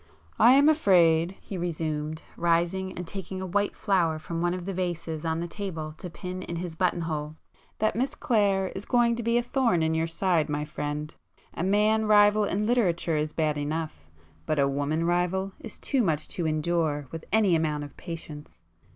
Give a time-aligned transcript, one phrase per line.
[0.39, 4.73] "I am afraid—" he resumed, rising and taking a white flower from one of the
[4.73, 9.21] vases on the table to pin in his button hole—"that Miss Clare is going to
[9.21, 11.13] be a thorn in your side, my friend!
[11.53, 16.47] A man rival in literature is bad enough,—but a woman rival is too much to
[16.47, 18.63] endure with any amount of patience!